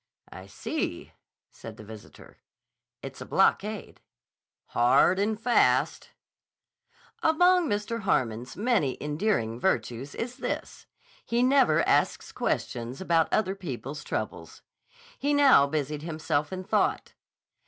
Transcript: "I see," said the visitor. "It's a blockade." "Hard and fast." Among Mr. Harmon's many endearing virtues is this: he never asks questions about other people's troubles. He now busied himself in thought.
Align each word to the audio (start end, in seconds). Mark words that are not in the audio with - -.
"I 0.31 0.47
see," 0.47 1.11
said 1.51 1.77
the 1.77 1.83
visitor. 1.83 2.39
"It's 3.03 3.21
a 3.21 3.25
blockade." 3.27 4.01
"Hard 4.69 5.19
and 5.19 5.39
fast." 5.39 6.09
Among 7.21 7.67
Mr. 7.69 7.99
Harmon's 7.99 8.57
many 8.57 8.97
endearing 8.99 9.59
virtues 9.59 10.15
is 10.15 10.37
this: 10.37 10.87
he 11.23 11.43
never 11.43 11.87
asks 11.87 12.31
questions 12.31 12.99
about 12.99 13.31
other 13.31 13.53
people's 13.53 14.03
troubles. 14.03 14.63
He 15.19 15.35
now 15.35 15.67
busied 15.67 16.01
himself 16.01 16.51
in 16.51 16.63
thought. 16.63 17.13